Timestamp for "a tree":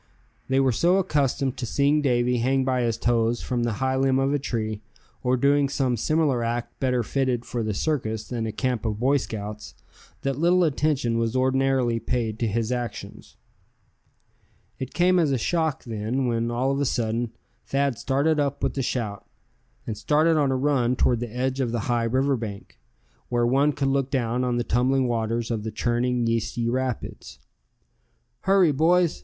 4.33-4.81